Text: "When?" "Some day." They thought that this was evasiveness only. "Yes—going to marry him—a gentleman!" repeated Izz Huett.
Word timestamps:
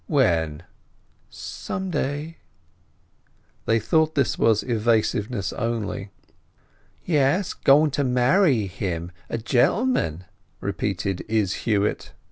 "When?" 0.07 0.63
"Some 1.29 1.91
day." 1.91 2.37
They 3.67 3.77
thought 3.79 4.15
that 4.15 4.21
this 4.21 4.35
was 4.35 4.63
evasiveness 4.63 5.53
only. 5.53 6.09
"Yes—going 7.05 7.91
to 7.91 8.03
marry 8.03 8.65
him—a 8.65 9.37
gentleman!" 9.37 10.23
repeated 10.59 11.23
Izz 11.29 11.53
Huett. 11.65 12.13